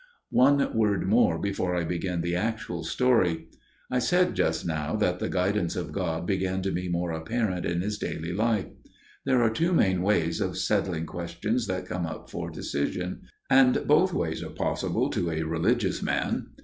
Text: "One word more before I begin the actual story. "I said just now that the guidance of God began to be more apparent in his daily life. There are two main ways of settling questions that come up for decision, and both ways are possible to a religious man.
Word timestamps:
"One 0.31 0.75
word 0.75 1.03
more 1.05 1.37
before 1.37 1.75
I 1.75 1.83
begin 1.83 2.21
the 2.21 2.33
actual 2.35 2.83
story. 2.83 3.49
"I 3.91 3.99
said 3.99 4.33
just 4.33 4.65
now 4.65 4.95
that 4.95 5.19
the 5.19 5.29
guidance 5.29 5.75
of 5.75 5.91
God 5.91 6.25
began 6.25 6.63
to 6.63 6.71
be 6.71 6.89
more 6.89 7.11
apparent 7.11 7.67
in 7.67 7.81
his 7.81 7.99
daily 7.99 8.33
life. 8.33 8.65
There 9.25 9.43
are 9.43 9.51
two 9.51 9.73
main 9.73 10.01
ways 10.01 10.41
of 10.41 10.57
settling 10.57 11.05
questions 11.05 11.67
that 11.67 11.85
come 11.85 12.07
up 12.07 12.31
for 12.31 12.49
decision, 12.49 13.27
and 13.47 13.85
both 13.85 14.11
ways 14.11 14.41
are 14.41 14.49
possible 14.49 15.11
to 15.11 15.29
a 15.29 15.43
religious 15.43 16.01
man. 16.01 16.47